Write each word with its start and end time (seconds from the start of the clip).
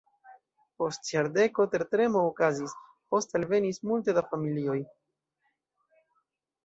Post 0.83 1.09
jardeko 1.15 1.65
tertremo 1.75 2.23
okazis, 2.29 2.73
poste 3.15 3.37
alvenis 3.41 3.81
multe 3.91 4.17
da 4.21 4.25
familioj. 4.33 4.79